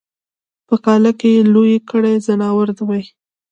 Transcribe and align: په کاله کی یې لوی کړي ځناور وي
په 0.67 0.75
کاله 0.85 1.11
کی 1.19 1.29
یې 1.35 1.41
لوی 1.53 1.75
کړي 1.89 2.13
ځناور 2.27 2.67
وي 2.87 3.03